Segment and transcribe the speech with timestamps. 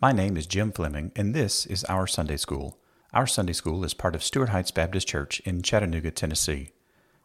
[0.00, 2.78] My name is Jim Fleming, and this is Our Sunday School.
[3.12, 6.70] Our Sunday School is part of Stuart Heights Baptist Church in Chattanooga, Tennessee.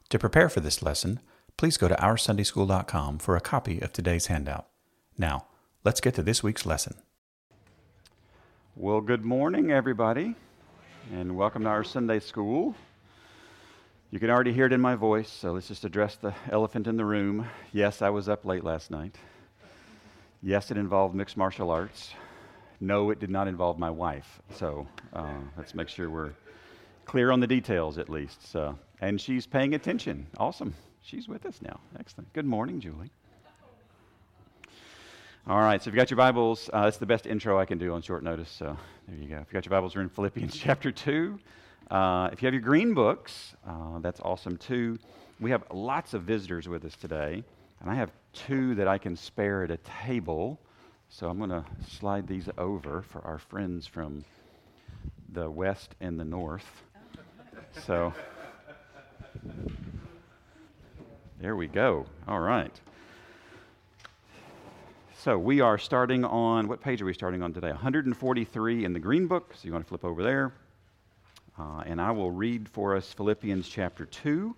[0.09, 1.19] To prepare for this lesson,
[1.55, 4.65] please go to OurSundaySchool.com for a copy of today's handout.
[5.19, 5.45] Now,
[5.83, 6.95] let's get to this week's lesson.
[8.75, 10.33] Well, good morning, everybody,
[11.13, 12.73] and welcome to our Sunday School.
[14.09, 16.97] You can already hear it in my voice, so let's just address the elephant in
[16.97, 17.47] the room.
[17.71, 19.15] Yes, I was up late last night.
[20.41, 22.15] Yes, it involved mixed martial arts.
[22.83, 24.41] No, it did not involve my wife.
[24.55, 26.33] So uh, let's make sure we're
[27.05, 28.45] clear on the details at least.
[28.51, 30.27] So, and she's paying attention.
[30.37, 30.73] Awesome.
[31.01, 31.79] She's with us now.
[31.97, 32.33] Excellent.
[32.33, 33.09] Good morning, Julie.
[35.47, 37.77] All right, so if you got your Bibles, uh, that's the best intro I can
[37.77, 38.49] do on short notice.
[38.49, 38.77] So
[39.07, 39.37] there you go.
[39.37, 41.39] If you got your Bibles, we're in Philippians chapter 2.
[41.89, 44.99] Uh, if you have your green books, uh, that's awesome too.
[45.39, 47.45] We have lots of visitors with us today,
[47.79, 50.59] and I have two that I can spare at a table.
[51.15, 54.25] So I'm going to slide these over for our friends from
[55.31, 56.65] the west and the north.
[57.85, 58.11] So
[61.39, 62.07] there we go.
[62.27, 62.73] All right.
[65.19, 67.69] So we are starting on, what page are we starting on today?
[67.69, 69.53] 143 in the Green Book.
[69.53, 70.51] So you want to flip over there.
[71.59, 74.55] Uh, and I will read for us Philippians chapter 2.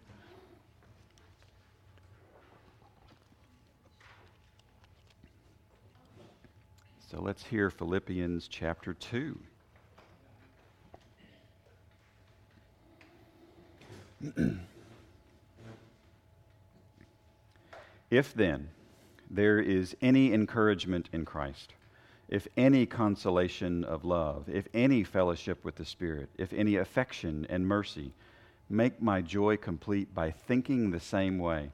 [7.16, 9.40] So let's hear Philippians chapter 2.
[18.12, 18.68] if then
[19.32, 21.72] there is any encouragement in Christ,
[22.28, 27.66] if any consolation of love, if any fellowship with the Spirit, if any affection and
[27.66, 28.12] mercy,
[28.70, 31.72] make my joy complete by thinking the same way,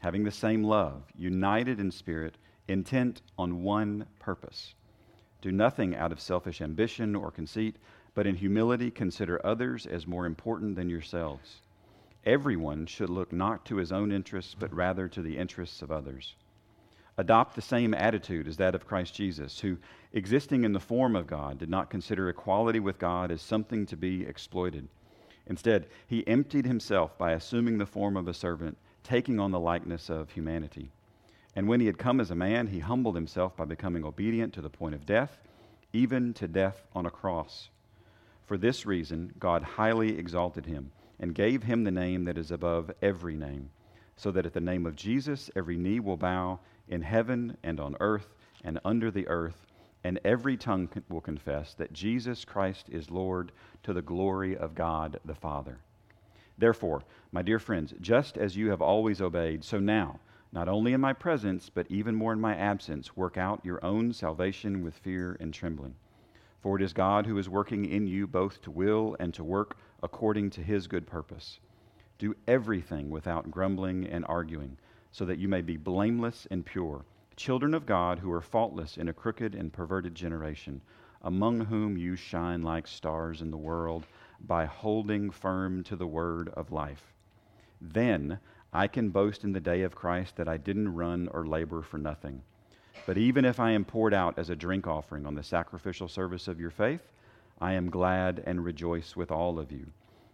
[0.00, 2.34] having the same love, united in spirit
[2.68, 4.74] intent on one purpose.
[5.40, 7.76] Do nothing out of selfish ambition or conceit,
[8.14, 11.60] but in humility consider others as more important than yourselves.
[12.24, 16.34] Everyone should look not to his own interests, but rather to the interests of others.
[17.18, 19.78] Adopt the same attitude as that of Christ Jesus, who,
[20.12, 23.96] existing in the form of God, did not consider equality with God as something to
[23.96, 24.88] be exploited.
[25.46, 30.10] Instead, he emptied himself by assuming the form of a servant, taking on the likeness
[30.10, 30.90] of humanity.
[31.56, 34.60] And when he had come as a man, he humbled himself by becoming obedient to
[34.60, 35.40] the point of death,
[35.94, 37.70] even to death on a cross.
[38.44, 42.92] For this reason, God highly exalted him and gave him the name that is above
[43.00, 43.70] every name,
[44.16, 47.96] so that at the name of Jesus every knee will bow in heaven and on
[48.00, 49.66] earth and under the earth,
[50.04, 53.50] and every tongue will confess that Jesus Christ is Lord
[53.82, 55.78] to the glory of God the Father.
[56.58, 57.02] Therefore,
[57.32, 60.20] my dear friends, just as you have always obeyed, so now,
[60.56, 64.10] not only in my presence, but even more in my absence, work out your own
[64.10, 65.94] salvation with fear and trembling.
[66.62, 69.76] For it is God who is working in you both to will and to work
[70.02, 71.60] according to his good purpose.
[72.16, 74.78] Do everything without grumbling and arguing,
[75.12, 77.04] so that you may be blameless and pure,
[77.36, 80.80] children of God who are faultless in a crooked and perverted generation,
[81.20, 84.06] among whom you shine like stars in the world
[84.40, 87.12] by holding firm to the word of life.
[87.78, 88.38] Then
[88.76, 91.96] I can boast in the day of Christ that I didn't run or labor for
[91.96, 92.42] nothing.
[93.06, 96.46] But even if I am poured out as a drink offering on the sacrificial service
[96.46, 97.00] of your faith,
[97.58, 99.86] I am glad and rejoice with all of you.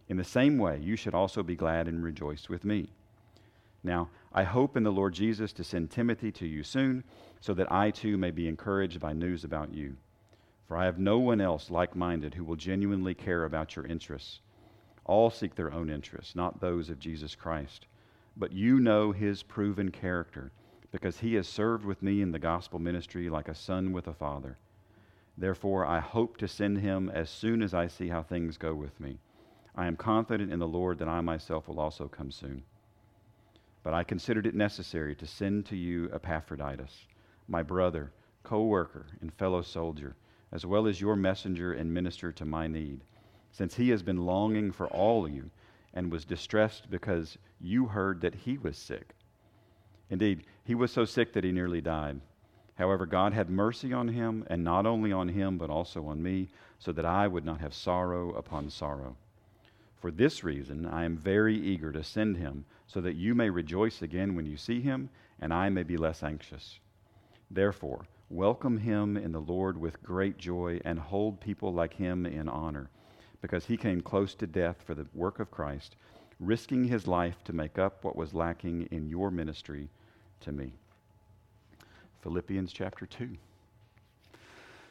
[0.09, 2.89] In the same way, you should also be glad and rejoice with me.
[3.85, 7.05] Now, I hope in the Lord Jesus to send Timothy to you soon,
[7.41, 9.95] so that I too may be encouraged by news about you.
[10.67, 14.41] For I have no one else like minded who will genuinely care about your interests.
[15.05, 17.87] All seek their own interests, not those of Jesus Christ
[18.37, 20.53] but you know his proven character,
[20.91, 24.13] because he has served with me in the gospel ministry like a son with a
[24.13, 24.59] father.
[25.37, 29.01] Therefore, I hope to send him as soon as I see how things go with
[29.01, 29.19] me.
[29.75, 32.63] I am confident in the Lord that I myself will also come soon.
[33.83, 37.07] But I considered it necessary to send to you Epaphroditus,
[37.49, 40.15] my brother, co worker, and fellow soldier,
[40.53, 43.01] as well as your messenger and minister to my need,
[43.51, 45.51] since he has been longing for all of you
[45.95, 49.15] and was distressed because you heard that he was sick.
[50.11, 52.21] Indeed, he was so sick that he nearly died.
[52.77, 56.49] However, God had mercy on him, and not only on him, but also on me,
[56.79, 59.17] so that I would not have sorrow upon sorrow.
[59.97, 64.03] For this reason, I am very eager to send him, so that you may rejoice
[64.03, 65.11] again when you see him,
[65.41, 66.81] and I may be less anxious.
[67.51, 72.49] Therefore, welcome him in the Lord with great joy, and hold people like him in
[72.49, 72.91] honor
[73.43, 75.97] because he came close to death for the work of Christ,
[76.41, 79.89] risking his life to make up what was lacking in your ministry
[80.41, 80.73] to me.
[82.23, 83.37] Philippians chapter 2.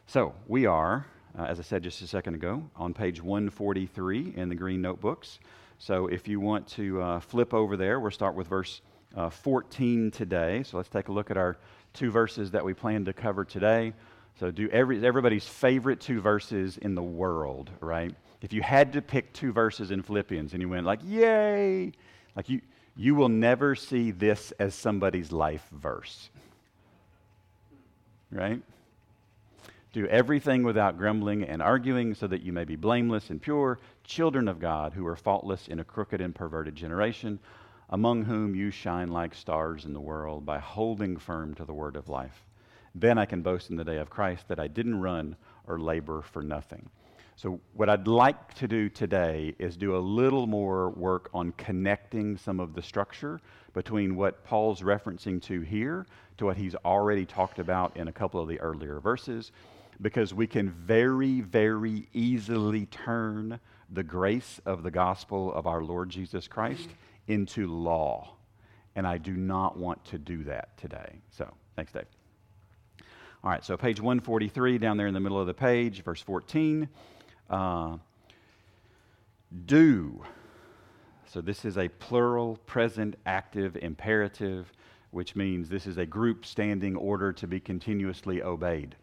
[0.06, 1.06] So we are,
[1.40, 5.40] uh, as I said just a second ago, on page 143 in the green notebooks.
[5.80, 8.82] So if you want to uh, flip over there, we'll start with verse
[9.16, 10.64] uh, 14 today.
[10.64, 11.58] So let's take a look at our
[11.94, 13.94] two verses that we plan to cover today.
[14.40, 18.14] So do every, everybody's favorite two verses in the world, right?
[18.42, 21.92] If you had to pick two verses in Philippians and you went like, yay,
[22.36, 22.62] like you,
[22.96, 26.30] you will never see this as somebody's life verse,
[28.32, 28.62] right?
[29.94, 34.48] Do everything without grumbling and arguing, so that you may be blameless and pure, children
[34.48, 37.40] of God, who are faultless in a crooked and perverted generation,
[37.90, 41.98] among whom you shine like stars in the world by holding firm to the word
[41.98, 42.46] of life.
[42.96, 45.36] Then I can boast in the day of Christ that I didn't run
[45.68, 46.90] or labor for nothing.
[47.42, 52.38] So, what I'd like to do today is do a little more work on connecting
[52.38, 53.42] some of the structure
[53.74, 56.06] between what Paul's referencing to here
[56.38, 59.52] to what he's already talked about in a couple of the earlier verses
[60.04, 63.60] because we can very, very easily turn
[63.90, 66.90] the grace of the gospel of our Lord Jesus Christ
[67.26, 68.36] into law.
[68.96, 71.24] And I do not want to do that today.
[71.32, 72.06] So, thanks, Dave.
[73.44, 76.88] All right, so page 143, down there in the middle of the page, verse 14.
[77.52, 77.98] Uh,
[79.66, 80.24] do.
[81.26, 84.72] So, this is a plural, present, active, imperative,
[85.12, 88.96] which means this is a group standing order to be continuously obeyed.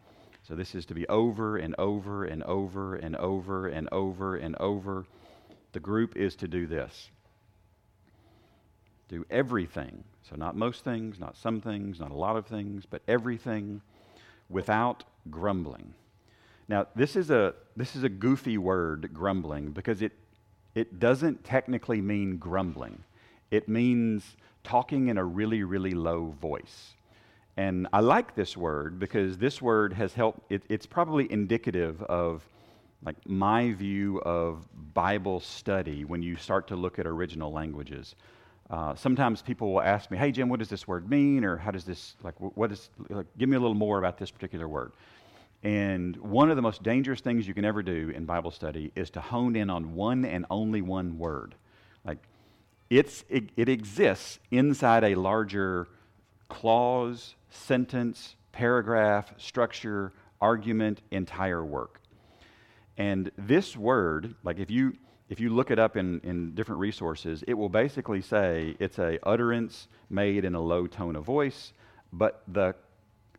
[0.49, 4.55] So this is to be over and over and over and over and over and
[4.59, 5.05] over.
[5.73, 7.09] The group is to do this
[9.09, 10.03] do everything.
[10.21, 13.81] So, not most things, not some things, not a lot of things, but everything
[14.49, 15.95] without grumbling.
[16.69, 20.13] Now, this is a, this is a goofy word, grumbling, because it,
[20.75, 23.03] it doesn't technically mean grumbling.
[23.49, 26.93] It means talking in a really, really low voice.
[27.57, 32.43] And I like this word because this word has helped, it, it's probably indicative of
[33.03, 38.15] like my view of Bible study when you start to look at original languages.
[38.69, 41.71] Uh, sometimes people will ask me, "Hey Jim, what does this word mean?" Or "How
[41.71, 42.35] does this like?
[42.37, 42.89] What is?
[43.09, 44.91] Like, give me a little more about this particular word."
[45.63, 49.09] And one of the most dangerous things you can ever do in Bible study is
[49.11, 51.55] to hone in on one and only one word.
[52.05, 52.19] Like,
[52.89, 55.87] it's it, it exists inside a larger
[56.47, 62.01] clause, sentence, paragraph, structure, argument, entire work.
[62.97, 64.93] And this word, like if you
[65.29, 69.19] if you look it up in, in different resources, it will basically say it's a
[69.23, 71.71] utterance made in a low tone of voice,
[72.11, 72.73] but the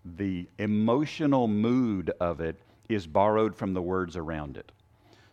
[0.05, 4.73] the emotional mood of it is borrowed from the words around it.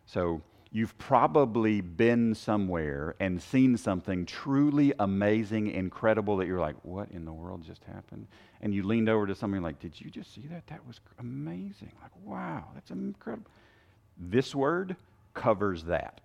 [0.05, 0.41] So
[0.71, 7.25] you've probably been somewhere and seen something truly amazing, incredible that you're like, what in
[7.25, 8.27] the world just happened?
[8.61, 10.67] And you leaned over to somebody like, did you just see that?
[10.67, 11.91] That was amazing.
[12.01, 13.49] Like, wow, that's incredible.
[14.17, 14.95] This word
[15.33, 16.21] covers that.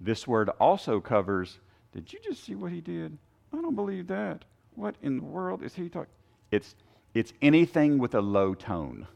[0.00, 1.58] This word also covers,
[1.92, 3.16] did you just see what he did?
[3.52, 4.44] I don't believe that.
[4.74, 6.12] What in the world is he talking?
[6.50, 6.74] It's,
[7.14, 9.06] it's anything with a low tone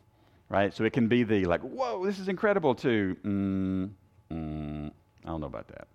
[0.49, 0.73] right?
[0.73, 3.91] So it can be the like, whoa, this is incredible, to, mm,
[4.33, 4.91] mm,
[5.25, 5.89] I don't know about that,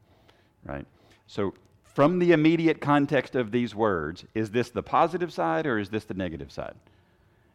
[0.65, 0.85] right?
[1.27, 1.53] So
[1.83, 6.05] from the immediate context of these words, is this the positive side or is this
[6.05, 6.75] the negative side?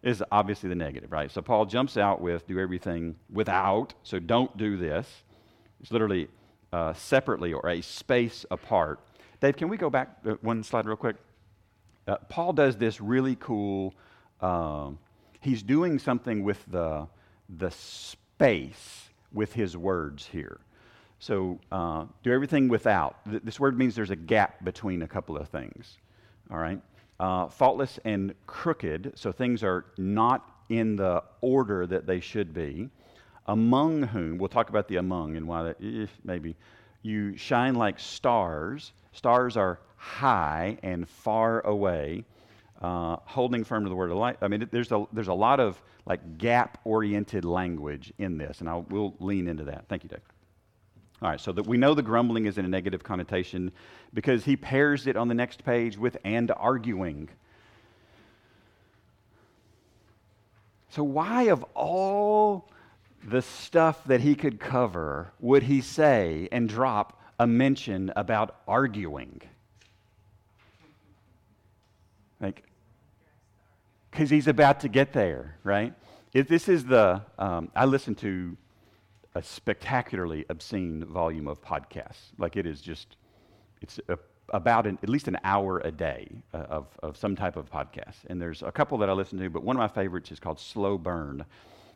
[0.03, 1.31] Is obviously the negative, right?
[1.31, 5.09] So Paul jumps out with do everything without, so don't do this.
[5.81, 6.29] It's literally
[6.73, 9.01] uh, separately or a space apart.
[9.41, 11.17] Dave, can we go back uh, one slide real quick?
[12.07, 13.95] Uh, Paul does this really cool
[14.41, 14.99] um,
[15.41, 17.07] he's doing something with the,
[17.59, 20.61] the space with his words here.
[21.19, 23.25] So uh, do everything without.
[23.31, 25.99] Th- this word means there's a gap between a couple of things.
[26.51, 26.81] All right?
[27.19, 32.91] Uh, faultless and crooked, so things are not in the order that they should be.
[33.47, 36.57] Among whom, we'll talk about the among and why that, maybe,
[37.03, 38.93] you shine like stars.
[39.13, 42.25] Stars are high and far away
[42.83, 44.37] uh, holding firm to the word of life.
[44.43, 48.69] I mean, there's a, there's a lot of like gap oriented language in this, and
[48.69, 49.87] I will lean into that.
[49.89, 50.21] Thank you, Dave.
[51.23, 53.73] All right, so that we know the grumbling is in a negative connotation
[54.13, 57.31] because he pairs it on the next page with and arguing.
[60.91, 62.71] So, why, of all
[63.25, 69.41] the stuff that he could cover, would he say and drop a mention about arguing?
[72.47, 72.63] Like,
[74.13, 75.93] because he's about to get there, right?
[76.33, 78.57] If this is the, um, I listen to
[79.35, 82.31] a spectacularly obscene volume of podcasts.
[82.39, 83.17] Like it is just,
[83.83, 84.17] it's a,
[84.51, 88.19] about an, at least an hour a day uh, of, of some type of podcast.
[88.29, 90.61] And there's a couple that I listen to, but one of my favorites is called
[90.61, 91.45] Slow Burn.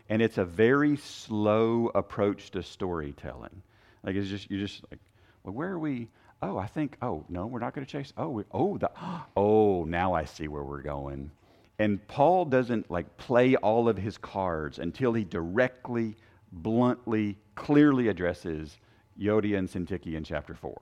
[0.08, 3.62] And it's a very slow approach to storytelling.
[4.02, 4.98] Like it's just you're just like,
[5.44, 6.08] well, where are we?
[6.42, 6.96] Oh, I think.
[7.02, 8.12] Oh no, we're not going to chase.
[8.16, 8.90] Oh, we, oh, the,
[9.36, 11.30] oh, now I see where we're going.
[11.78, 16.16] And Paul doesn't like play all of his cards until he directly,
[16.52, 18.78] bluntly, clearly addresses
[19.18, 20.80] Euodia and Syntyche in chapter four.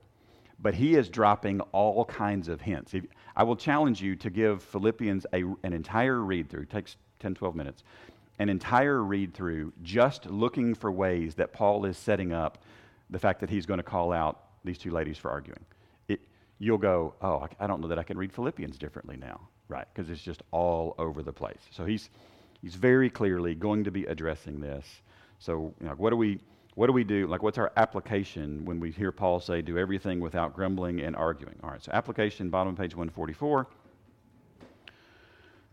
[0.61, 2.93] But he is dropping all kinds of hints.
[2.93, 6.65] If, I will challenge you to give Philippians a, an entire read through.
[6.65, 7.83] Takes 10, 12 minutes.
[8.39, 12.63] An entire read through, just looking for ways that Paul is setting up
[13.09, 15.63] the fact that he's going to call out these two ladies for arguing.
[16.07, 16.19] It,
[16.59, 19.87] you'll go, oh, I, don't know that I can read Philippians differently now, right?
[19.93, 21.61] Because it's just all over the place.
[21.71, 22.09] So he's,
[22.61, 24.85] he's very clearly going to be addressing this.
[25.39, 26.39] So, you know, what do we
[26.79, 27.27] what do we do?
[27.27, 31.55] Like, what's our application when we hear Paul say, do everything without grumbling and arguing?
[31.61, 33.67] All right, so application, bottom of page 144.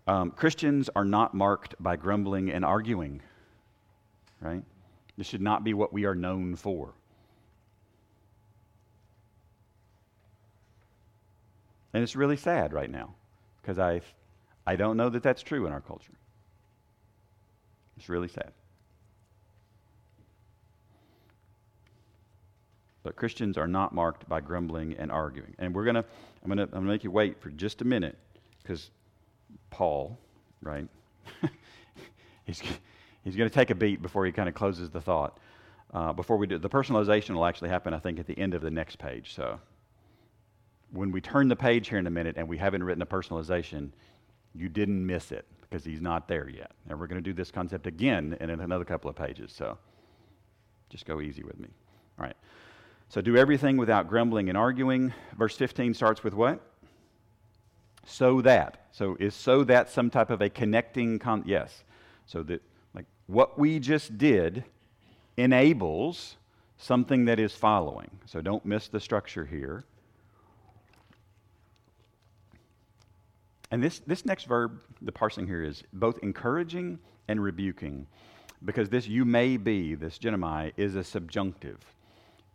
[0.08, 3.22] Um, Christians are not marked by grumbling and arguing,
[4.40, 4.64] right?
[5.16, 6.92] This should not be what we are known for.
[11.96, 13.14] And it's really sad right now
[13.62, 14.02] because I,
[14.66, 16.12] I don't know that that's true in our culture.
[17.96, 18.52] It's really sad.
[23.02, 25.54] But Christians are not marked by grumbling and arguing.
[25.58, 26.04] And we're going to,
[26.44, 28.18] I'm going to I'm gonna make you wait for just a minute
[28.62, 28.90] because
[29.70, 30.18] Paul,
[30.60, 30.86] right?
[32.44, 32.60] he's
[33.24, 35.38] he's going to take a beat before he kind of closes the thought.
[35.94, 38.60] Uh, before we do, the personalization will actually happen, I think, at the end of
[38.60, 39.32] the next page.
[39.34, 39.58] So
[40.92, 43.90] when we turn the page here in a minute and we haven't written a personalization,
[44.54, 46.72] you didn't miss it because he's not there yet.
[46.88, 49.52] And we're going to do this concept again in another couple of pages.
[49.52, 49.78] So
[50.88, 51.68] just go easy with me.
[52.18, 52.36] All right.
[53.08, 55.12] So do everything without grumbling and arguing.
[55.36, 56.60] Verse 15 starts with what?
[58.06, 58.86] So that.
[58.92, 61.84] So is so that some type of a connecting con yes.
[62.26, 62.62] So that
[62.94, 64.64] like what we just did
[65.36, 66.36] enables
[66.78, 68.10] something that is following.
[68.26, 69.84] So don't miss the structure here.
[73.70, 78.06] And this, this next verb, the parsing here is both encouraging and rebuking,
[78.64, 81.78] because this you may be, this ginomai, is a subjunctive.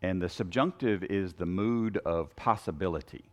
[0.01, 3.25] And the subjunctive is the mood of possibility.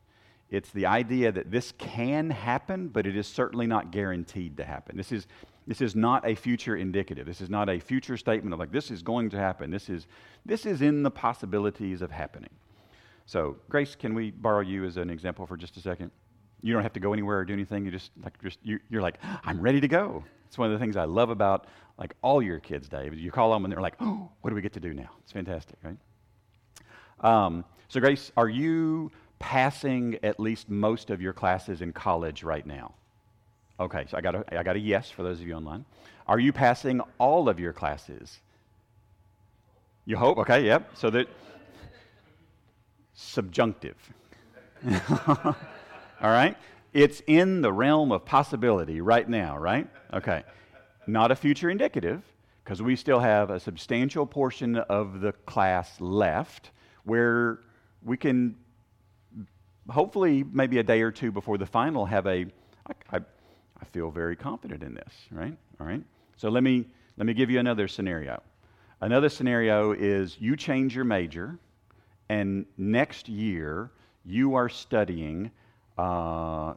[0.51, 4.97] It's the idea that this can happen, but it is certainly not guaranteed to happen.
[4.97, 5.27] This is,
[5.67, 7.27] this is not a future indicative.
[7.27, 9.71] This is not a future statement of like, this is going to happen.
[9.71, 10.07] This is,
[10.47, 12.51] this is in the possibilities of happening.
[13.27, 16.11] So, Grace, can we borrow you as an example for just a second?
[16.63, 17.85] You don't have to go anywhere or do anything.
[17.85, 20.25] You just like just you, are like, I'm ready to go.
[20.47, 21.67] It's one of the things I love about
[21.99, 23.15] like all your kids, Dave.
[23.15, 25.11] You call them and they're like, oh, what do we get to do now?
[25.23, 25.97] It's fantastic, right?
[27.21, 32.67] Um, so, Grace, are you passing at least most of your classes in college right
[32.67, 32.95] now?
[33.81, 35.85] Okay, so I got a, I got a yes for those of you online.
[36.27, 38.41] Are you passing all of your classes?
[40.05, 40.39] You hope?
[40.39, 40.91] Okay, yep.
[40.95, 41.29] So that
[43.15, 43.97] subjunctive.
[46.21, 46.57] All right?
[46.93, 49.87] It's in the realm of possibility right now, right?
[50.13, 50.43] Okay.
[51.07, 52.23] Not a future indicative,
[52.69, 56.71] because we still have a substantial portion of the class left
[57.05, 57.61] where
[58.03, 58.55] we can
[59.89, 62.45] hopefully maybe a day or two before the final have a
[63.11, 66.03] I, I, feel very confident in this right all right
[66.37, 66.85] so let me
[67.17, 68.43] let me give you another scenario
[69.01, 71.59] another scenario is you change your major
[72.29, 73.91] and next year
[74.27, 75.51] you are studying
[75.99, 76.75] uh,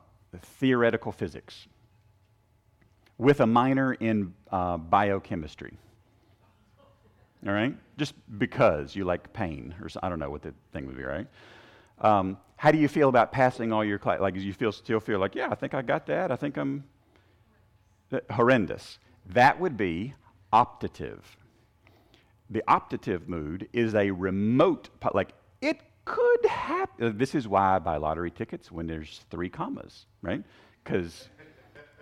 [0.60, 1.68] theoretical physics
[3.18, 5.78] with a minor in uh, biochemistry.
[7.46, 7.76] All right?
[7.98, 11.28] Just because you like pain, or I don't know what the thing would be, right?
[12.00, 14.20] Um, how do you feel about passing all your class?
[14.20, 16.32] Like, do you feel still feel like, yeah, I think I got that.
[16.32, 16.84] I think I'm
[18.32, 19.00] horrendous.
[19.28, 20.16] That would be
[20.52, 21.22] optative.
[22.50, 27.06] The optative mood is a remote, like it could happen.
[27.06, 30.44] Uh, this is why I buy lottery tickets when there's three commas, right?
[30.84, 31.30] Because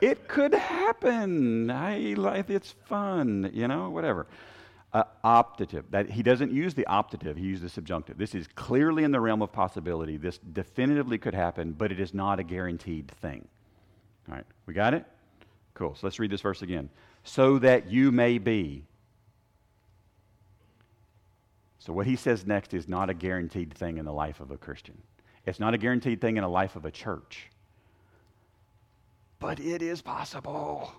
[0.01, 1.69] it could happen.
[1.69, 4.27] I like it's fun, you know, whatever.
[4.91, 5.83] Uh, optative.
[5.91, 8.17] That he doesn't use the optative; he uses the subjunctive.
[8.17, 10.17] This is clearly in the realm of possibility.
[10.17, 13.47] This definitively could happen, but it is not a guaranteed thing.
[14.27, 15.05] All right, we got it.
[15.75, 15.93] Cool.
[15.93, 16.89] So let's read this verse again.
[17.23, 18.85] So that you may be
[21.79, 24.57] so, what he says next is not a guaranteed thing in the life of a
[24.57, 24.97] Christian.
[25.45, 27.49] It's not a guaranteed thing in the life of a church.
[29.39, 30.91] But it is possible.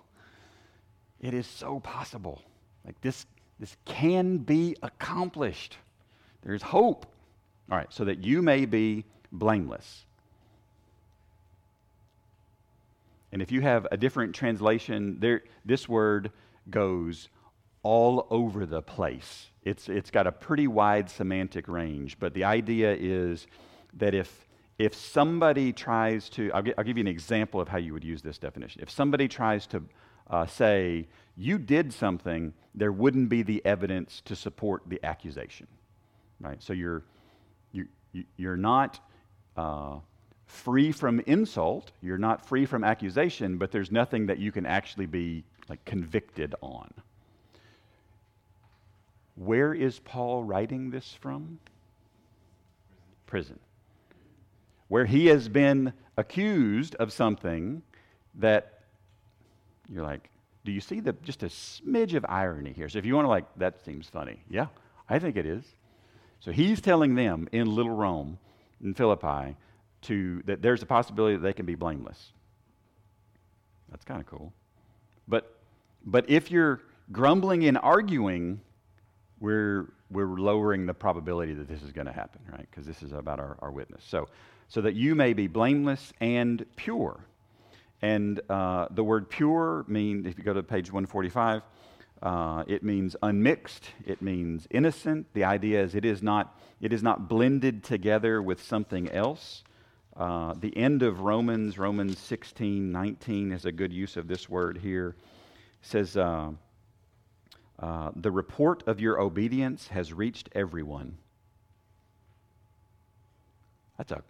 [1.21, 2.41] It is so possible.
[2.83, 3.27] Like this,
[3.59, 5.77] this can be accomplished.
[6.41, 7.05] There's hope.
[7.69, 10.05] All right, so that you may be blameless.
[13.31, 16.31] And if you have a different translation, there, this word
[16.71, 17.29] goes
[17.83, 19.50] all over the place.
[19.63, 23.47] It's, it's got a pretty wide semantic range, but the idea is
[23.93, 24.47] that if,
[24.79, 28.21] if somebody tries to, I'll, I'll give you an example of how you would use
[28.21, 28.81] this definition.
[28.81, 29.83] If somebody tries to
[30.29, 35.67] uh, say, you did something, there wouldn't be the evidence to support the accusation.
[36.39, 36.61] Right?
[36.63, 37.03] So you're,
[37.71, 37.87] you,
[38.37, 38.99] you're not
[39.55, 39.97] uh,
[40.45, 45.05] free from insult, you're not free from accusation, but there's nothing that you can actually
[45.05, 46.91] be like convicted on.
[49.43, 51.59] Where is Paul writing this from?
[53.25, 53.59] Prison.
[54.87, 57.81] Where he has been accused of something
[58.35, 58.81] that
[59.89, 60.29] you're like,
[60.63, 62.87] do you see the just a smidge of irony here?
[62.87, 64.43] So if you want to like, that seems funny.
[64.47, 64.67] Yeah,
[65.09, 65.63] I think it is.
[66.39, 68.37] So he's telling them in Little Rome,
[68.83, 69.55] in Philippi,
[70.03, 72.31] to that there's a possibility that they can be blameless.
[73.89, 74.53] That's kind of cool.
[75.27, 75.57] But
[76.05, 76.81] but if you're
[77.11, 78.61] grumbling and arguing,
[79.41, 82.67] we're we're lowering the probability that this is going to happen, right?
[82.69, 84.03] Because this is about our, our witness.
[84.07, 84.29] So
[84.71, 87.19] so that you may be blameless and pure.
[88.01, 91.61] And uh, the word pure means, if you go to page 145,
[92.21, 93.89] uh, it means unmixed.
[94.05, 95.27] It means innocent.
[95.33, 99.63] The idea is it is not, it is not blended together with something else.
[100.15, 104.77] Uh, the end of Romans, Romans 16, 19, is a good use of this word
[104.77, 105.15] here.
[105.81, 106.51] It says, uh,
[107.81, 111.17] uh, The report of your obedience has reached everyone.
[113.97, 114.23] That's a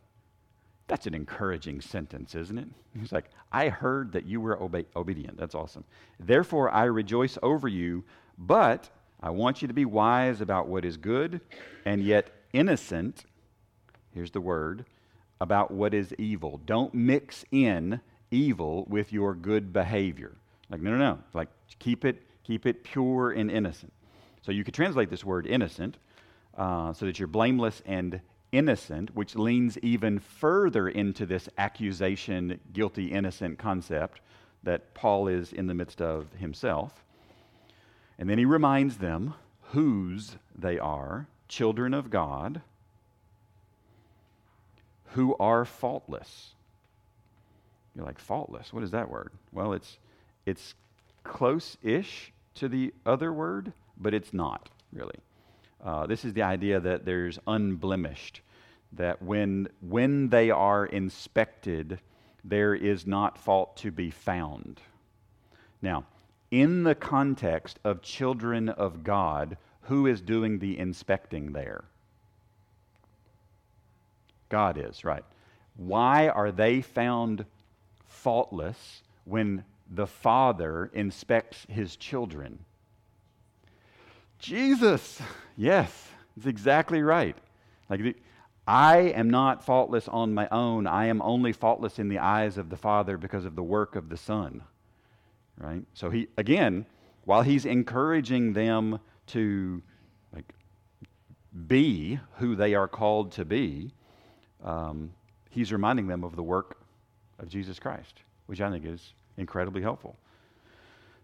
[0.88, 2.68] that's an encouraging sentence, isn't it?
[3.00, 5.38] He's like, I heard that you were obe- obedient.
[5.38, 5.86] That's awesome.
[6.20, 8.04] Therefore, I rejoice over you,
[8.38, 8.90] but
[9.24, 11.40] I want you to be wise about what is good
[11.86, 13.24] and yet innocent.
[14.14, 14.84] Here's the word
[15.40, 16.60] about what is evil.
[16.66, 20.34] Don't mix in evil with your good behavior.
[20.70, 21.20] Like, no, no, no.
[21.34, 21.48] Like,
[21.80, 23.94] keep it, keep it pure and innocent.
[24.42, 25.98] So you could translate this word innocent
[26.58, 33.12] uh, so that you're blameless and innocent, which leans even further into this accusation, guilty,
[33.12, 34.22] innocent concept
[34.64, 37.04] that Paul is in the midst of himself.
[38.20, 39.34] And then he reminds them
[39.72, 42.62] whose they are children of God
[45.14, 46.54] who are faultless.
[47.96, 48.72] You're like, faultless?
[48.72, 49.32] What is that word?
[49.52, 49.98] Well, it's,
[50.46, 50.74] it's
[51.24, 55.18] close ish to the other word, but it's not really.
[55.84, 58.42] Uh, this is the idea that there's unblemished,
[58.94, 62.00] that when, when they are inspected,
[62.44, 64.80] there is not fault to be found.
[65.82, 66.06] Now,
[66.52, 71.86] in the context of children of God, who is doing the inspecting there?
[74.50, 75.24] God is, right.
[75.78, 77.46] Why are they found
[78.08, 82.60] faultless when the Father inspects his children?
[84.40, 85.22] Jesus.
[85.58, 87.38] Yes, it's exactly right.
[87.90, 88.16] Like
[88.68, 90.88] I am not faultless on my own.
[90.88, 94.10] I am only faultless in the eyes of the Father because of the work of
[94.10, 94.64] the Son.
[95.58, 95.84] Right?
[95.94, 96.86] So he again,
[97.26, 99.84] while he's encouraging them to
[100.34, 100.54] like
[101.68, 103.92] be who they are called to be,
[104.64, 105.14] um,
[105.50, 106.78] he's reminding them of the work
[107.40, 110.16] of Jesus Christ, which I think is incredibly helpful.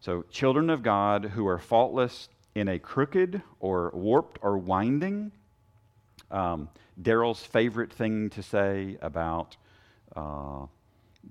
[0.01, 5.31] So, children of God who are faultless in a crooked or warped or winding.
[6.31, 6.69] Um,
[7.01, 9.55] Daryl's favorite thing to say about
[10.15, 10.65] uh,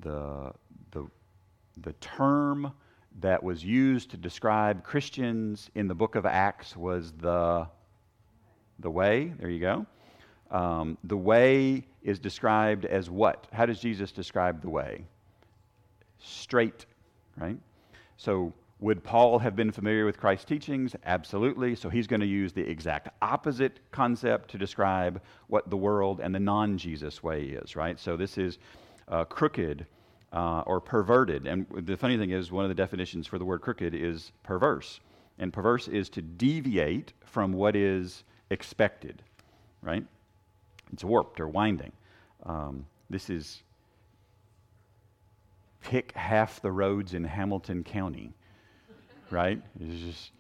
[0.01, 0.53] the,
[0.93, 1.07] the,
[1.79, 2.73] the term
[3.21, 7.67] that was used to describe Christians in the book of Acts was the,
[8.79, 9.33] the way.
[9.39, 9.87] There you go.
[10.51, 13.49] Um, the way is described as what?
[13.53, 15.05] How does Jesus describe the way?
[16.19, 16.87] Straight,
[17.37, 17.59] right?
[18.17, 20.95] So would Paul have been familiar with Christ's teachings?
[21.07, 21.75] Absolutely.
[21.75, 26.35] So he's going to use the exact opposite concept to describe what the world and
[26.35, 27.99] the non Jesus way is, right?
[27.99, 28.59] So this is
[29.09, 29.87] uh, crooked
[30.33, 31.47] uh, or perverted.
[31.47, 35.01] And the funny thing is, one of the definitions for the word crooked is perverse.
[35.39, 39.23] And perverse is to deviate from what is expected,
[39.83, 40.05] right?
[40.93, 41.93] It's warped or winding.
[42.45, 43.63] Um, this is
[45.91, 48.35] pick half the roads in Hamilton County
[49.31, 49.61] right?
[49.81, 50.33] It's just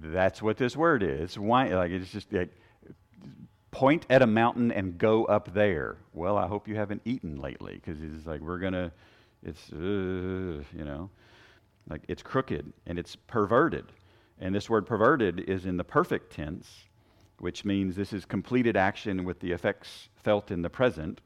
[0.00, 1.38] that's what this word is.
[1.38, 1.68] Why?
[1.68, 2.50] Like it's just like
[3.70, 5.98] point at a mountain and go up there.
[6.12, 8.92] Well, I hope you haven't eaten lately because it's like we're gonna.
[9.42, 11.10] It's uh, you know,
[11.88, 13.92] like it's crooked and it's perverted,
[14.40, 16.84] and this word perverted is in the perfect tense,
[17.38, 21.20] which means this is completed action with the effects felt in the present.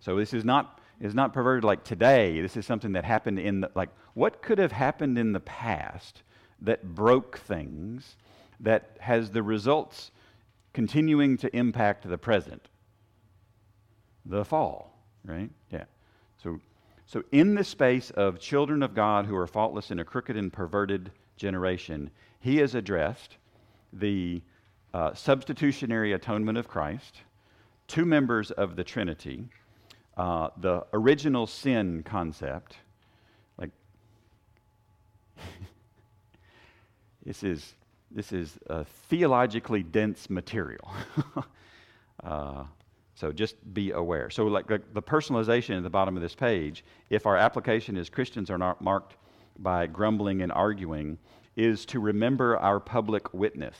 [0.00, 2.40] So this is not is not perverted like today.
[2.40, 6.22] This is something that happened in the, like what could have happened in the past
[6.62, 8.16] that broke things,
[8.60, 10.10] that has the results
[10.72, 12.68] continuing to impact the present.
[14.24, 15.50] The fall, right?
[15.70, 15.84] Yeah.
[16.42, 16.60] So,
[17.06, 20.52] so in the space of children of God who are faultless in a crooked and
[20.52, 23.36] perverted generation, he has addressed
[23.92, 24.42] the
[24.94, 27.20] uh, substitutionary atonement of Christ,
[27.86, 29.48] two members of the Trinity,
[30.16, 32.76] uh, the original sin concept.
[33.58, 33.70] Like,
[37.24, 37.74] this is
[38.10, 40.90] this is a theologically dense material.
[42.24, 42.64] uh,
[43.14, 44.30] so just be aware.
[44.30, 48.08] So, like, like the personalization at the bottom of this page, if our application is
[48.10, 49.16] Christians are not marked
[49.58, 51.18] by grumbling and arguing,
[51.56, 53.76] is to remember our public witness.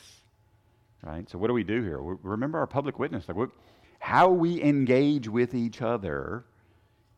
[1.02, 1.28] Right?
[1.28, 2.00] So, what do we do here?
[2.00, 3.28] We remember our public witness.
[3.28, 3.50] Like, what,
[3.98, 6.44] how we engage with each other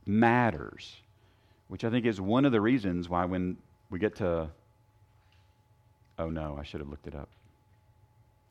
[0.06, 0.96] matters,
[1.68, 3.56] which I think is one of the reasons why when
[3.90, 4.48] we get to,
[6.18, 7.28] oh no, I should have looked it up.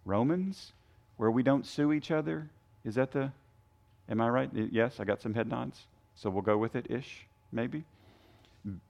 [0.05, 0.73] Romans,
[1.17, 2.49] where we don't sue each other,
[2.85, 3.31] is that the,
[4.09, 4.49] am I right?
[4.53, 5.87] Yes, I got some head nods.
[6.15, 7.83] So we'll go with it ish, maybe.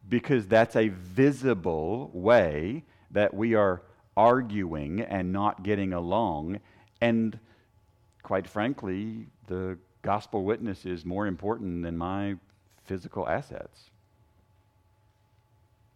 [0.08, 3.82] Because that's a visible way that we are
[4.15, 6.60] arguing and not getting along.
[7.02, 7.39] And
[8.27, 12.35] quite frankly, the gospel witness is more important than my
[12.83, 13.89] physical assets.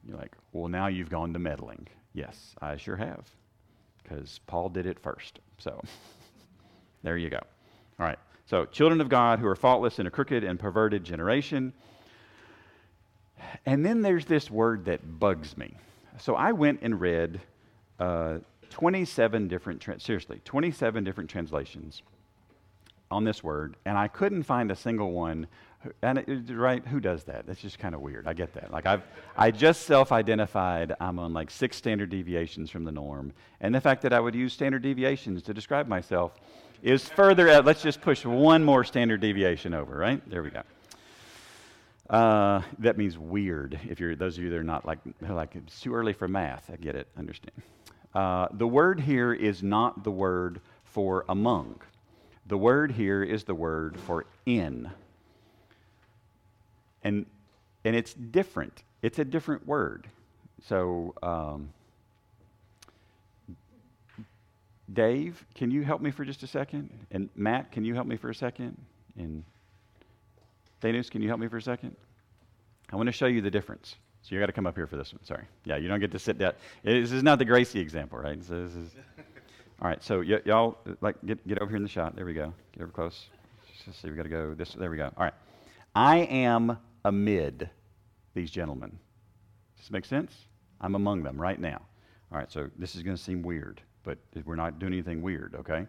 [0.07, 1.87] You're like, well, now you've gone to meddling.
[2.13, 3.29] Yes, I sure have,
[4.01, 5.39] because Paul did it first.
[5.57, 5.81] So
[7.03, 7.41] there you go.
[7.99, 8.17] All right.
[8.45, 11.73] So, children of God who are faultless in a crooked and perverted generation.
[13.65, 15.75] And then there's this word that bugs me.
[16.17, 17.41] So, I went and read
[17.99, 18.37] uh,
[18.69, 22.03] 27 different, tra- seriously, 27 different translations
[23.11, 25.47] on this word, and I couldn't find a single one.
[26.03, 27.47] And it, right, who does that?
[27.47, 28.27] That's just kind of weird.
[28.27, 28.71] I get that.
[28.71, 29.01] Like I've,
[29.35, 30.95] I just self-identified.
[30.99, 34.35] I'm on like six standard deviations from the norm, and the fact that I would
[34.35, 36.39] use standard deviations to describe myself
[36.83, 37.49] is further.
[37.49, 39.97] Uh, let's just push one more standard deviation over.
[39.97, 40.61] Right there, we go.
[42.09, 43.79] Uh, that means weird.
[43.89, 46.69] If you're those of you that are not like like it's too early for math,
[46.71, 47.07] I get it.
[47.17, 47.53] Understand.
[48.13, 51.79] Uh, the word here is not the word for among.
[52.51, 54.91] The word here is the word for in.
[57.01, 57.25] And,
[57.85, 58.83] and it's different.
[59.01, 60.05] It's a different word.
[60.67, 61.69] So, um,
[64.91, 66.89] Dave, can you help me for just a second?
[67.09, 68.75] And Matt, can you help me for a second?
[69.17, 69.45] And
[70.83, 71.95] Thanos, can you help me for a second?
[72.91, 73.95] I want to show you the difference.
[74.23, 75.23] So you got to come up here for this one.
[75.23, 75.45] Sorry.
[75.63, 76.51] Yeah, you don't get to sit down.
[76.83, 78.43] This is not the Gracie example, right?
[78.43, 78.91] So this is.
[79.81, 80.03] All right.
[80.03, 82.15] So y- y'all, like, get get over here in the shot.
[82.15, 82.53] There we go.
[82.73, 83.27] Get over close.
[83.87, 84.09] Let's see.
[84.09, 84.73] We got to go this.
[84.73, 85.05] There we go.
[85.17, 85.33] All right.
[85.95, 87.69] I am amid
[88.33, 88.91] these gentlemen.
[89.75, 90.33] Does this make sense?
[90.79, 91.81] I'm among them right now.
[92.31, 92.51] All right.
[92.51, 95.55] So this is going to seem weird, but we're not doing anything weird.
[95.55, 95.87] Okay.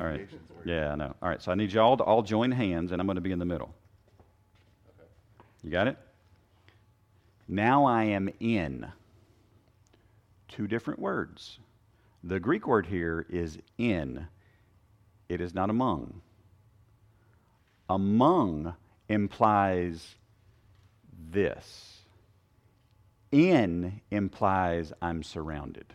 [0.00, 0.26] All right.
[0.64, 1.14] Yeah, I know.
[1.22, 1.42] All right.
[1.42, 3.44] So I need y'all to all join hands, and I'm going to be in the
[3.44, 3.74] middle.
[5.62, 5.98] You got it?
[7.46, 8.86] Now I am in.
[10.48, 11.58] Two different words.
[12.28, 14.26] The Greek word here is in,
[15.30, 16.20] it is not among.
[17.88, 18.74] Among
[19.08, 20.14] implies
[21.32, 22.02] this,
[23.32, 25.86] in implies I'm surrounded.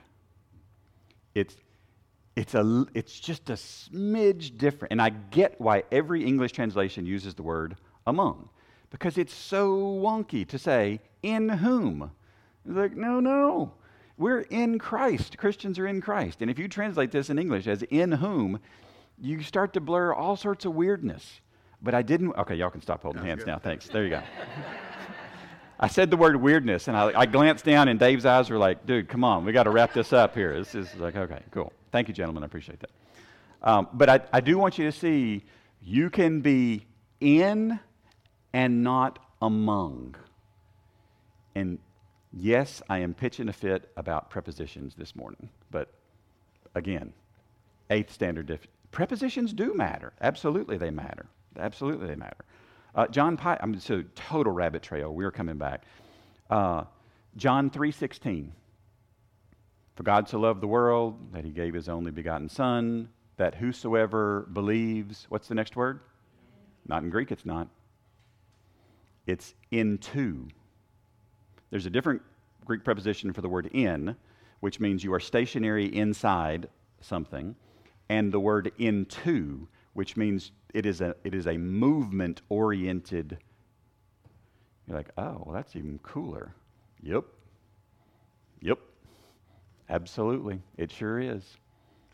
[1.36, 1.56] It's,
[2.36, 4.91] it's, a, it's just a smidge different.
[4.91, 7.76] And I get why every English translation uses the word
[8.08, 8.50] among,
[8.89, 12.10] because it's so wonky to say in whom?
[12.65, 13.74] It's like, no, no.
[14.17, 15.38] We're in Christ.
[15.38, 16.41] Christians are in Christ.
[16.41, 18.60] And if you translate this in English as in whom,
[19.19, 21.41] you start to blur all sorts of weirdness.
[21.82, 22.34] But I didn't.
[22.38, 23.47] Okay, y'all can stop holding hands good.
[23.47, 23.60] now.
[23.60, 23.88] Thanks.
[23.88, 24.21] There you go.
[25.80, 28.86] I said the word weirdness, and I, I, glanced down, and Dave's eyes were like,
[28.86, 30.58] dude, come on, we got to wrap this up here.
[30.58, 31.73] This is like, okay, cool.
[31.91, 32.43] Thank you, gentlemen.
[32.43, 32.89] I appreciate that.
[33.62, 35.43] Um, but I, I do want you to see
[35.82, 36.86] you can be
[37.19, 37.80] in
[38.54, 40.15] and not among.
[41.56, 41.80] And
[42.34, 45.93] yes, I am pitching a fit about prepositions this morning, but
[46.76, 47.13] again,
[47.89, 50.13] eighth standard dif- prepositions do matter.
[50.22, 51.28] Absolutely, they matter.
[51.58, 52.46] Absolutely, they matter.
[52.96, 55.13] Uh, John Piper, I'm so total rabbit trail.
[55.13, 55.84] We're coming back.
[56.50, 56.84] Uh,
[57.38, 58.54] John three sixteen.
[59.96, 64.48] For God so loved the world that He gave His only begotten Son, that whosoever
[64.54, 65.28] believes.
[65.30, 66.00] What's the next word?
[66.88, 67.32] Not in Greek.
[67.32, 67.67] It's not.
[69.26, 70.48] It's into
[71.74, 72.22] there's a different
[72.66, 74.16] Greek preposition for the word in,
[74.60, 76.70] which means you are stationary inside
[77.02, 77.56] something,
[78.10, 83.40] and the word into, which means it is a, it is a movement oriented.
[84.88, 86.54] You're like, oh, well, that's even cooler.
[87.02, 87.24] Yep.
[88.62, 88.78] Yep.
[89.90, 90.62] Absolutely.
[90.78, 91.58] It sure is.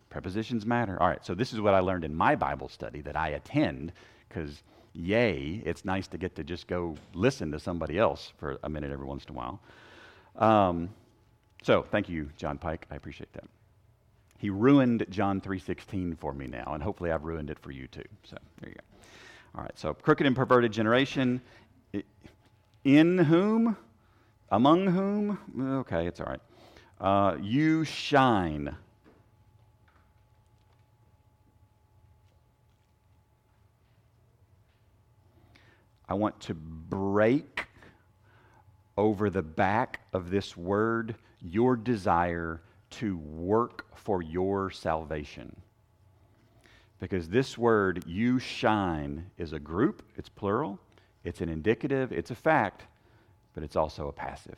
[0.09, 0.97] Prepositions matter.
[1.01, 3.91] All right, so this is what I learned in my Bible study that I attend
[4.29, 8.69] because, yay, it's nice to get to just go listen to somebody else for a
[8.69, 9.59] minute every once in a while.
[10.35, 10.89] Um,
[11.61, 12.87] so, thank you, John Pike.
[12.89, 13.45] I appreciate that.
[14.37, 18.03] He ruined John 3:16 for me now, and hopefully I've ruined it for you too.
[18.23, 18.99] So, there you go.
[19.55, 21.41] All right, so crooked and perverted generation,
[22.83, 23.75] in whom,
[24.51, 25.37] among whom,
[25.79, 26.41] okay, it's all right.
[26.99, 28.75] Uh, you shine.
[36.09, 37.67] I want to break
[38.97, 45.55] over the back of this word your desire to work for your salvation.
[46.99, 50.79] Because this word, you shine, is a group, it's plural,
[51.23, 52.83] it's an indicative, it's a fact,
[53.53, 54.57] but it's also a passive.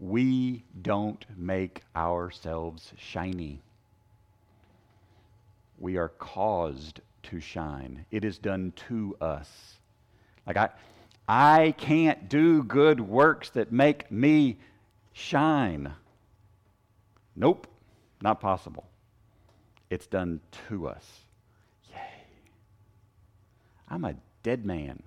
[0.00, 3.60] We don't make ourselves shiny.
[5.78, 8.04] We are caused to shine.
[8.10, 9.48] It is done to us.
[10.46, 10.70] Like I
[11.28, 14.58] I can't do good works that make me
[15.12, 15.92] shine.
[17.34, 17.66] Nope,
[18.22, 18.86] not possible.
[19.90, 21.04] It's done to us.
[21.90, 21.96] Yay.
[23.88, 25.02] I'm a dead man.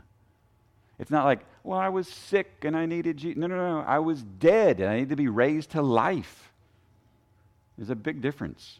[0.99, 3.37] It's not like, well, I was sick and I needed Jesus.
[3.37, 3.79] No, no, no.
[3.87, 6.51] I was dead and I need to be raised to life.
[7.77, 8.79] There's a big difference.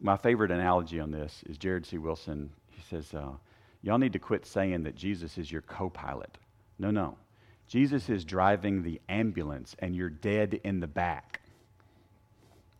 [0.00, 1.98] My favorite analogy on this is Jared C.
[1.98, 2.50] Wilson.
[2.70, 3.32] He says, uh,
[3.82, 6.38] Y'all need to quit saying that Jesus is your co pilot.
[6.78, 7.16] No, no.
[7.68, 11.40] Jesus is driving the ambulance and you're dead in the back.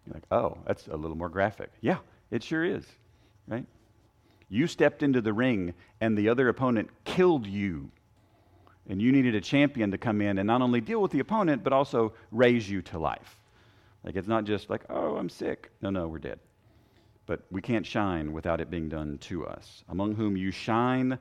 [0.06, 1.70] You're like, oh, that's a little more graphic.
[1.80, 1.98] Yeah,
[2.30, 2.84] it sure is,
[3.48, 3.66] right?
[4.48, 7.90] You stepped into the ring and the other opponent killed you.
[8.88, 11.64] And you needed a champion to come in and not only deal with the opponent,
[11.64, 13.38] but also raise you to life.
[14.04, 15.70] Like, it's not just like, oh, I'm sick.
[15.82, 16.38] No, no, we're dead.
[17.26, 19.84] But we can't shine without it being done to us.
[19.88, 21.18] Among whom you shine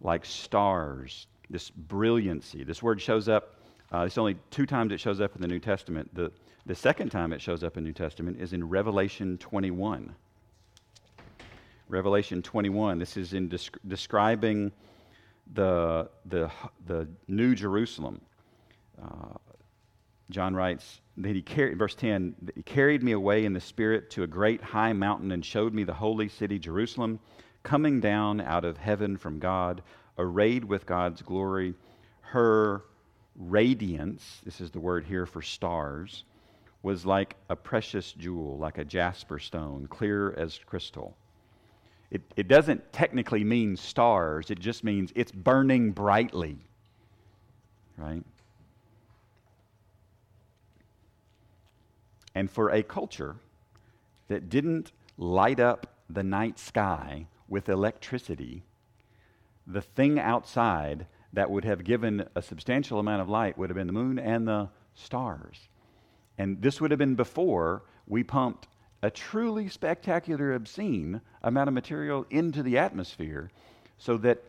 [0.00, 2.64] like stars this brilliancy.
[2.64, 3.56] This word shows up,
[3.92, 6.14] uh, it's only two times it shows up in the New Testament.
[6.14, 6.30] The,
[6.66, 10.14] the second time it shows up in New Testament is in Revelation 21.
[11.88, 14.70] Revelation 21, this is in desc- describing
[15.54, 16.50] the, the,
[16.86, 18.20] the New Jerusalem.
[19.02, 19.38] Uh,
[20.28, 24.22] John writes that he carried, verse 10, he carried me away in the Spirit to
[24.22, 27.18] a great high mountain and showed me the holy city, Jerusalem,
[27.62, 29.82] coming down out of heaven from God
[30.18, 31.74] arrayed with God's glory.
[32.20, 32.84] Her
[33.36, 36.24] radiance, this is the word here for stars,
[36.82, 41.16] was like a precious jewel, like a jasper stone, clear as crystal.
[42.10, 46.58] It, it doesn't technically mean stars, it just means it's burning brightly,
[47.96, 48.24] right?
[52.38, 53.34] And for a culture
[54.28, 58.62] that didn't light up the night sky with electricity,
[59.66, 63.88] the thing outside that would have given a substantial amount of light would have been
[63.88, 65.68] the moon and the stars.
[66.38, 68.68] And this would have been before we pumped
[69.02, 73.50] a truly spectacular, obscene amount of material into the atmosphere
[73.96, 74.44] so that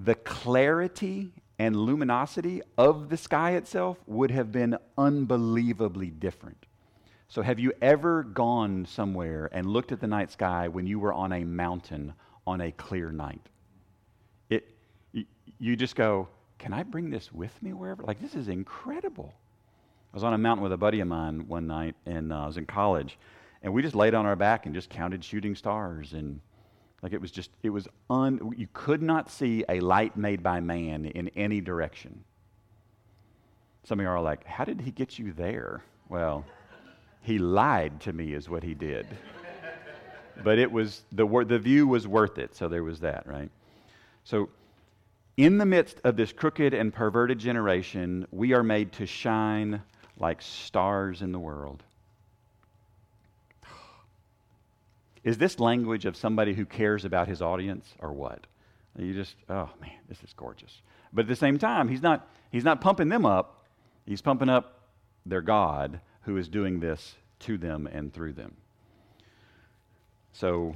[0.00, 6.66] the clarity and luminosity of the sky itself would have been unbelievably different.
[7.34, 11.12] So, have you ever gone somewhere and looked at the night sky when you were
[11.12, 12.14] on a mountain
[12.46, 13.40] on a clear night?
[14.50, 14.68] It,
[15.58, 16.28] you just go,
[16.60, 18.04] can I bring this with me wherever?
[18.04, 19.34] Like, this is incredible.
[20.12, 22.46] I was on a mountain with a buddy of mine one night, and uh, I
[22.46, 23.18] was in college,
[23.64, 26.12] and we just laid on our back and just counted shooting stars.
[26.12, 26.38] And
[27.02, 30.60] like, it was just, it was un, you could not see a light made by
[30.60, 32.22] man in any direction.
[33.82, 35.82] Some of you are like, how did he get you there?
[36.08, 36.44] Well,
[37.24, 39.06] he lied to me, is what he did.
[40.44, 43.50] but it was, the, the view was worth it, so there was that, right?
[44.24, 44.50] So,
[45.36, 49.82] in the midst of this crooked and perverted generation, we are made to shine
[50.18, 51.82] like stars in the world.
[55.24, 58.46] Is this language of somebody who cares about his audience or what?
[58.98, 60.82] You just, oh man, this is gorgeous.
[61.12, 63.64] But at the same time, he's not, he's not pumping them up,
[64.06, 64.82] he's pumping up
[65.24, 68.56] their God who is doing this to them and through them.
[70.32, 70.74] So,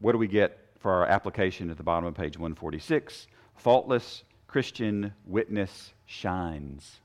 [0.00, 3.26] what do we get for our application at the bottom of page 146?
[3.56, 7.00] Faultless Christian witness shines.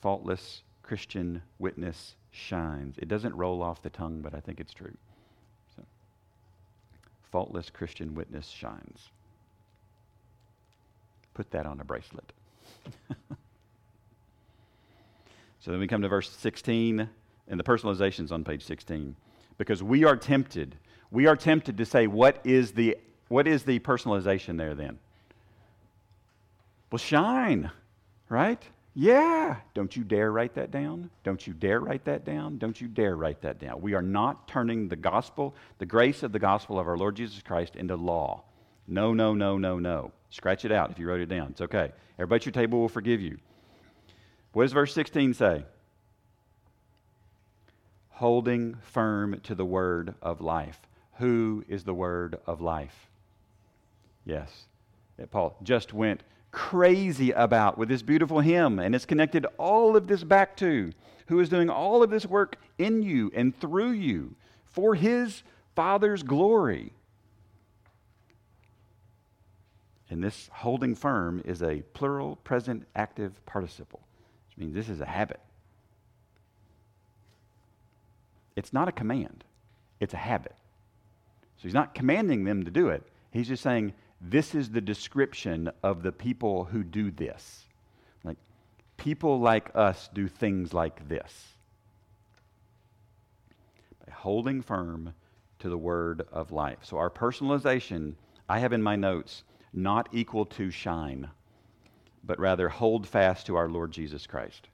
[0.00, 2.96] Faultless Christian witness shines.
[2.98, 4.96] It doesn't roll off the tongue, but I think it's true.
[5.76, 5.82] So,
[7.30, 9.10] faultless Christian witness shines.
[11.34, 12.32] Put that on a bracelet.
[15.62, 17.08] So then we come to verse 16,
[17.46, 19.14] and the personalization is on page 16.
[19.58, 20.74] Because we are tempted.
[21.12, 22.98] We are tempted to say, what is the,
[23.28, 24.98] what is the personalization there then?
[26.90, 27.70] Well, shine,
[28.28, 28.60] right?
[28.94, 29.56] Yeah.
[29.72, 31.10] Don't you dare write that down.
[31.22, 32.58] Don't you dare write that down.
[32.58, 33.80] Don't you dare write that down.
[33.80, 37.40] We are not turning the gospel, the grace of the gospel of our Lord Jesus
[37.40, 38.42] Christ, into law.
[38.88, 40.10] No, no, no, no, no.
[40.30, 41.50] Scratch it out if you wrote it down.
[41.50, 41.92] It's okay.
[42.18, 43.38] Everybody at your table will forgive you.
[44.52, 45.64] What does verse 16 say?
[48.10, 50.80] Holding firm to the word of life.
[51.18, 53.08] Who is the word of life?
[54.24, 54.66] Yes.
[55.30, 60.22] Paul just went crazy about with this beautiful hymn, and it's connected all of this
[60.22, 60.92] back to
[61.26, 64.34] who is doing all of this work in you and through you
[64.66, 65.42] for his
[65.74, 66.92] Father's glory.
[70.10, 74.00] And this holding firm is a plural present active participle,
[74.52, 75.40] which means this is a habit.
[78.54, 79.44] It's not a command,
[79.98, 80.54] it's a habit.
[81.56, 83.04] So he's not commanding them to do it.
[83.30, 87.64] He's just saying, this is the description of the people who do this.
[88.24, 88.36] Like,
[88.96, 91.48] people like us do things like this.
[94.04, 95.14] By holding firm
[95.60, 96.78] to the word of life.
[96.82, 98.14] So, our personalization,
[98.48, 101.28] I have in my notes, not equal to shine,
[102.24, 104.68] but rather hold fast to our Lord Jesus Christ.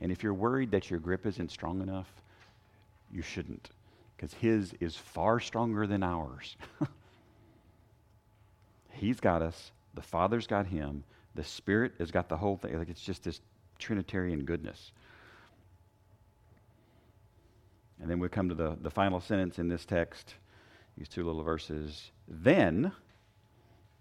[0.00, 2.10] And if you're worried that your grip isn't strong enough,
[3.10, 3.70] you shouldn't
[4.16, 6.56] because His is far stronger than ours.
[8.90, 11.04] He's got us, the Father's got Him,
[11.34, 12.76] the Spirit has got the whole thing.
[12.76, 13.40] Like it's just this
[13.78, 14.92] Trinitarian goodness.
[18.00, 20.34] And then we come to the, the final sentence in this text,
[20.96, 22.10] these two little verses.
[22.28, 22.92] Then,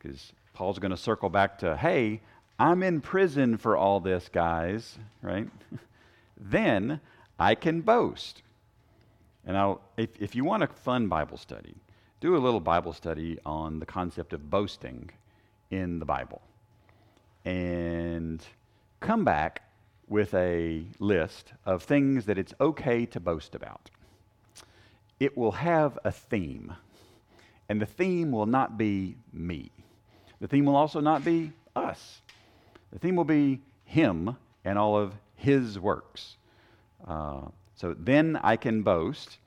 [0.07, 2.21] because Paul's going to circle back to, hey,
[2.59, 5.49] I'm in prison for all this, guys, right?
[6.39, 7.01] then
[7.39, 8.41] I can boast.
[9.45, 11.75] And I'll, if, if you want a fun Bible study,
[12.19, 15.09] do a little Bible study on the concept of boasting
[15.71, 16.41] in the Bible.
[17.45, 18.43] And
[18.99, 19.61] come back
[20.07, 23.89] with a list of things that it's okay to boast about.
[25.19, 26.73] It will have a theme,
[27.69, 29.71] and the theme will not be me.
[30.39, 32.21] The theme will also not be us.
[32.91, 36.37] The theme will be Him and all of His works.
[37.07, 37.41] Uh,
[37.75, 39.37] so then I can boast.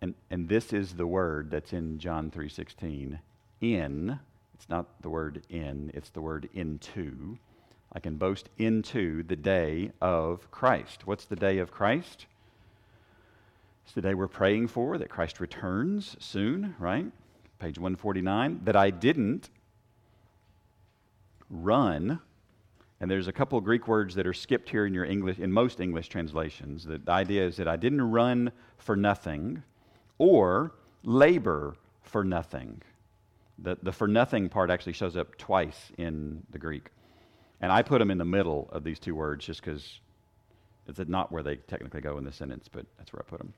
[0.00, 3.18] And, and this is the word that's in John 3:16.
[3.60, 4.18] In,
[4.54, 7.38] it's not the word in, it's the word into.
[7.92, 11.06] I can boast into the day of Christ.
[11.06, 12.26] What's the day of Christ?
[13.84, 17.06] It's the day we're praying for, that Christ returns soon, right?
[17.58, 18.60] Page 149.
[18.64, 19.50] That I didn't
[21.48, 22.20] run
[23.04, 25.78] and there's a couple Greek words that are skipped here in your English, in most
[25.78, 26.84] English translations.
[26.84, 29.62] The idea is that I didn't run for nothing
[30.16, 32.80] or labor for nothing.
[33.58, 36.88] The, the for nothing part actually shows up twice in the Greek.
[37.60, 40.00] And I put them in the middle of these two words just because
[40.86, 43.52] it's not where they technically go in the sentence, but that's where I put them.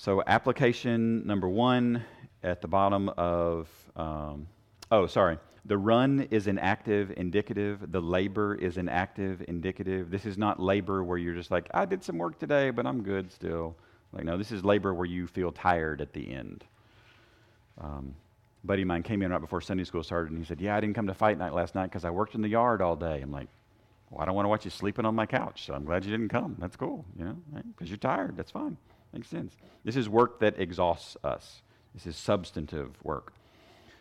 [0.00, 2.04] So, application number one
[2.44, 4.46] at the bottom of, um,
[4.92, 5.38] oh, sorry.
[5.64, 7.90] The run is an active indicative.
[7.90, 10.08] The labor is an active indicative.
[10.08, 13.02] This is not labor where you're just like, I did some work today, but I'm
[13.02, 13.74] good still.
[14.12, 16.64] Like, no, this is labor where you feel tired at the end.
[17.80, 18.14] Um,
[18.62, 20.80] buddy of mine came in right before Sunday school started, and he said, Yeah, I
[20.80, 23.20] didn't come to fight night last night because I worked in the yard all day.
[23.20, 23.48] I'm like,
[24.10, 26.12] Well, I don't want to watch you sleeping on my couch, so I'm glad you
[26.12, 26.54] didn't come.
[26.60, 27.88] That's cool, you know, because right?
[27.88, 28.36] you're tired.
[28.36, 28.76] That's fine.
[29.12, 29.56] Makes sense.
[29.84, 31.62] This is work that exhausts us,
[31.94, 33.32] this is substantive work.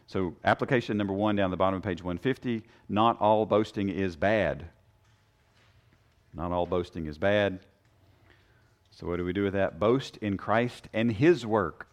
[0.07, 4.67] So, application number one down the bottom of page 150 not all boasting is bad.
[6.33, 7.59] Not all boasting is bad.
[8.91, 9.79] So, what do we do with that?
[9.79, 11.87] Boast in Christ and His work.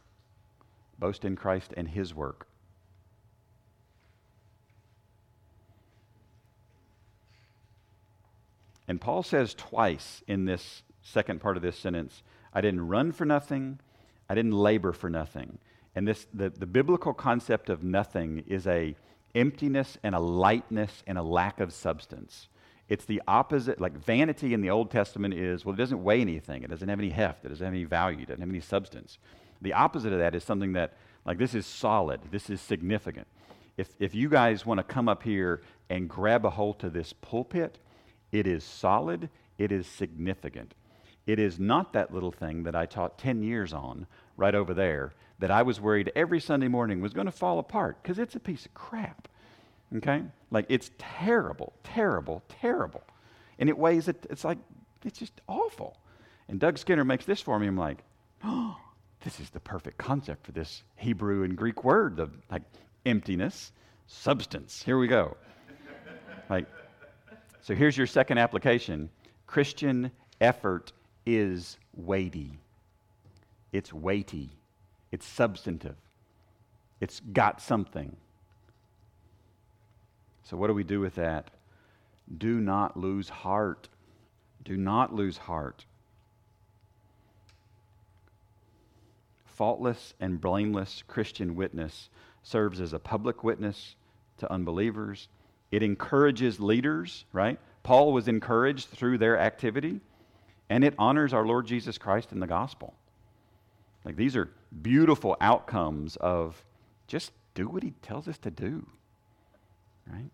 [0.98, 2.46] Boast in Christ and His work.
[8.86, 12.22] And Paul says twice in this second part of this sentence
[12.54, 13.80] I didn't run for nothing,
[14.28, 15.58] I didn't labor for nothing.
[15.94, 18.96] And this, the, the biblical concept of nothing is a
[19.34, 22.48] emptiness and a lightness and a lack of substance.
[22.88, 26.62] It's the opposite, like vanity in the Old Testament is, well, it doesn't weigh anything.
[26.62, 27.44] It doesn't have any heft.
[27.44, 28.18] It doesn't have any value.
[28.18, 29.18] It doesn't have any substance.
[29.62, 30.94] The opposite of that is something that,
[31.24, 32.20] like, this is solid.
[32.30, 33.26] This is significant.
[33.76, 37.12] If, if you guys want to come up here and grab a hold to this
[37.12, 37.78] pulpit,
[38.30, 39.30] it is solid.
[39.56, 40.74] It is significant.
[41.26, 44.06] It is not that little thing that I taught 10 years on
[44.36, 48.02] right over there that I was worried every Sunday morning was going to fall apart
[48.02, 49.28] because it's a piece of crap.
[49.96, 50.22] Okay?
[50.50, 53.02] Like it's terrible, terrible, terrible.
[53.58, 54.58] And it weighs it, it's like,
[55.04, 55.96] it's just awful.
[56.48, 57.66] And Doug Skinner makes this for me.
[57.66, 58.04] I'm like,
[58.42, 58.76] oh,
[59.22, 62.62] this is the perfect concept for this Hebrew and Greek word of like
[63.06, 63.72] emptiness,
[64.06, 64.82] substance.
[64.82, 65.36] Here we go.
[66.50, 66.66] like,
[67.62, 69.08] so here's your second application
[69.46, 70.10] Christian
[70.40, 70.92] effort
[71.26, 72.58] is weighty.
[73.72, 74.50] It's weighty.
[75.10, 75.96] It's substantive.
[77.00, 78.16] It's got something.
[80.44, 81.50] So, what do we do with that?
[82.38, 83.88] Do not lose heart.
[84.62, 85.84] Do not lose heart.
[89.44, 92.08] Faultless and blameless Christian witness
[92.42, 93.94] serves as a public witness
[94.38, 95.28] to unbelievers.
[95.70, 97.58] It encourages leaders, right?
[97.82, 100.00] Paul was encouraged through their activity,
[100.68, 102.94] and it honors our Lord Jesus Christ in the gospel.
[104.04, 104.50] Like these are
[104.82, 106.62] beautiful outcomes of
[107.06, 108.86] just do what he tells us to do,
[110.10, 110.30] right?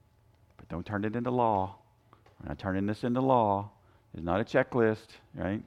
[0.57, 1.76] But don't turn it into law.
[2.43, 3.70] We're not turning this into law.
[4.14, 5.62] It's not a checklist, right?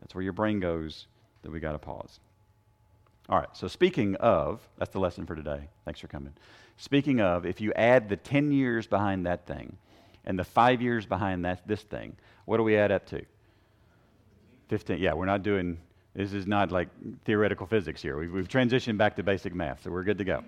[0.00, 1.06] That's where your brain goes
[1.42, 2.20] that we got to pause.
[3.28, 5.68] All right, so speaking of, that's the lesson for today.
[5.84, 6.32] Thanks for coming.
[6.76, 9.76] Speaking of, if you add the 10 years behind that thing
[10.24, 13.24] and the five years behind that, this thing, what do we add up to?
[14.70, 14.98] 15.
[14.98, 15.78] Yeah, we're not doing,
[16.14, 16.88] this is not like
[17.24, 18.16] theoretical physics here.
[18.16, 20.44] We've, we've transitioned back to basic math, so we're good to go.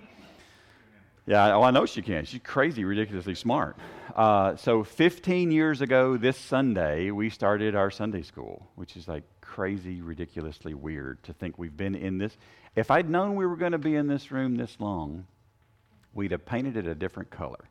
[1.27, 2.25] Yeah, oh, I know she can.
[2.25, 3.77] She's crazy, ridiculously smart.
[4.15, 9.25] Uh, so, 15 years ago this Sunday, we started our Sunday school, which is like
[9.41, 12.37] crazy, ridiculously weird to think we've been in this.
[12.75, 15.27] If I'd known we were going to be in this room this long,
[16.15, 17.69] we'd have painted it a different color.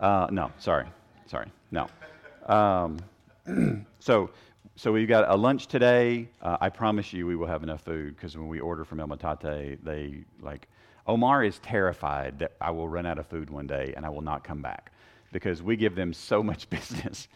[0.00, 0.86] Uh, no, sorry,
[1.26, 1.88] sorry, no.
[2.46, 2.98] Um,
[3.98, 4.30] so,
[4.76, 6.28] so we've got a lunch today.
[6.42, 9.06] Uh, I promise you, we will have enough food because when we order from El
[9.06, 10.66] Matate, they like
[11.06, 14.22] Omar is terrified that I will run out of food one day and I will
[14.22, 14.90] not come back
[15.32, 17.28] because we give them so much business.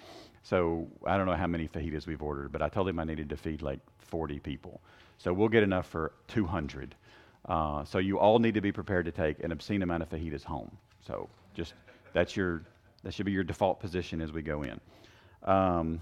[0.43, 3.28] So I don't know how many fajitas we've ordered, but I told him I needed
[3.28, 4.80] to feed like 40 people.
[5.18, 6.95] So we'll get enough for 200.
[7.45, 10.43] Uh, so you all need to be prepared to take an obscene amount of fajitas
[10.43, 10.76] home.
[11.07, 11.74] So just
[12.12, 12.62] that's your
[13.05, 14.80] that should be your default position as we go in.
[15.45, 16.01] Um,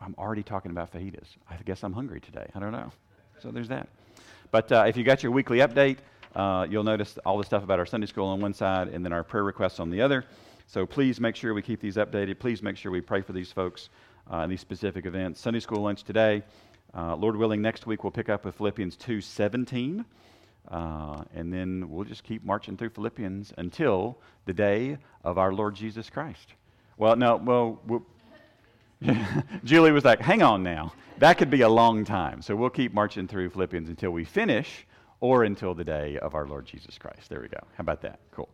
[0.00, 1.36] I'm already talking about fajitas.
[1.48, 2.46] I guess I'm hungry today.
[2.54, 2.90] I don't know.
[3.40, 3.88] So there's that.
[4.50, 5.98] But uh, if you got your weekly update,
[6.34, 9.12] uh, you'll notice all the stuff about our Sunday school on one side and then
[9.12, 10.24] our prayer requests on the other.
[10.66, 12.38] So please make sure we keep these updated.
[12.38, 13.90] Please make sure we pray for these folks
[14.32, 15.40] uh, in these specific events.
[15.40, 16.42] Sunday school lunch today.
[16.94, 20.04] Uh, Lord willing, next week we'll pick up with Philippians 2:17,
[20.68, 25.74] uh, and then we'll just keep marching through Philippians until the day of our Lord
[25.74, 26.54] Jesus Christ.
[26.96, 28.04] Well, no, well, we'll,
[29.64, 32.92] Julie was like, "Hang on now, that could be a long time." So we'll keep
[32.92, 34.86] marching through Philippians until we finish
[35.20, 37.28] or until the day of our Lord Jesus Christ.
[37.28, 37.60] There we go.
[37.76, 38.20] How about that?
[38.32, 38.48] Cool.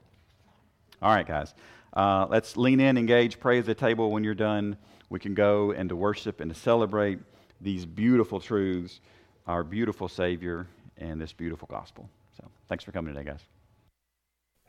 [1.03, 1.55] All right, guys.
[1.93, 4.11] Uh, let's lean in, engage, pray at the table.
[4.11, 4.77] When you're done,
[5.09, 7.19] we can go and to worship and to celebrate
[7.61, 9.01] these beautiful truths,
[9.47, 10.67] our beautiful Savior,
[10.99, 12.09] and this beautiful gospel.
[12.37, 13.41] So thanks for coming today, guys.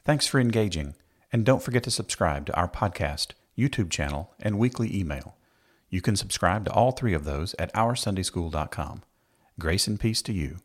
[0.05, 0.95] Thanks for engaging.
[1.33, 5.36] And don't forget to subscribe to our podcast, YouTube channel, and weekly email.
[5.89, 9.03] You can subscribe to all three of those at OurSundaySchool.com.
[9.59, 10.59] Grace and peace to you